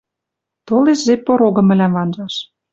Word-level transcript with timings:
Толеш 0.67 0.99
жеп 1.09 1.21
порогым 1.27 1.65
мӹлӓм 1.67 1.91
ванжаш— 1.97 2.35